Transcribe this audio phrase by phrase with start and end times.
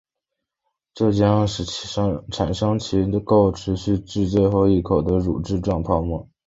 [0.95, 1.45] 这将
[2.31, 6.27] 产生其能够持续至最后一口的乳脂状泡沫。